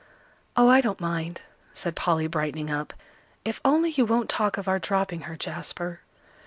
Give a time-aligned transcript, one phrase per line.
[0.57, 1.41] "Oh, I don't mind,"
[1.73, 2.91] said Polly, brightening up,
[3.45, 5.99] "if only you won't talk of our dropping her, Jasper."